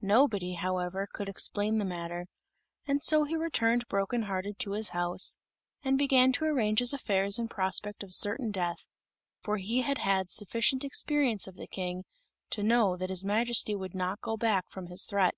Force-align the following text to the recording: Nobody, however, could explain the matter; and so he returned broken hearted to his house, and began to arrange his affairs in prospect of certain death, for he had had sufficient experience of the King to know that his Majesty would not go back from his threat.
Nobody, 0.00 0.54
however, 0.54 1.06
could 1.12 1.28
explain 1.28 1.76
the 1.76 1.84
matter; 1.84 2.28
and 2.86 3.02
so 3.02 3.24
he 3.24 3.36
returned 3.36 3.86
broken 3.88 4.22
hearted 4.22 4.58
to 4.60 4.70
his 4.70 4.88
house, 4.96 5.36
and 5.82 5.98
began 5.98 6.32
to 6.32 6.46
arrange 6.46 6.78
his 6.78 6.94
affairs 6.94 7.38
in 7.38 7.46
prospect 7.46 8.02
of 8.02 8.14
certain 8.14 8.50
death, 8.52 8.86
for 9.42 9.58
he 9.58 9.82
had 9.82 9.98
had 9.98 10.30
sufficient 10.30 10.82
experience 10.82 11.46
of 11.46 11.56
the 11.56 11.66
King 11.66 12.04
to 12.48 12.62
know 12.62 12.96
that 12.96 13.10
his 13.10 13.22
Majesty 13.22 13.74
would 13.74 13.94
not 13.94 14.22
go 14.22 14.38
back 14.38 14.66
from 14.70 14.86
his 14.86 15.04
threat. 15.04 15.34